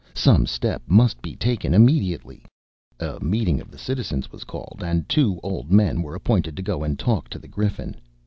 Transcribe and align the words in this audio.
Some 0.15 0.47
step 0.47 0.81
must 0.87 1.21
be 1.21 1.35
taken 1.35 1.75
immediately. 1.75 2.43
A 2.99 3.23
meeting 3.23 3.61
of 3.61 3.69
the 3.69 3.77
citizens 3.77 4.31
was 4.31 4.43
called, 4.43 4.81
and 4.83 5.07
two 5.07 5.39
old 5.43 5.71
men 5.71 6.01
were 6.01 6.15
appointed 6.15 6.55
to 6.57 6.63
go 6.63 6.83
and 6.83 6.97
talk 6.97 7.29
to 7.29 7.37
the 7.37 7.47
Griffin. 7.47 7.95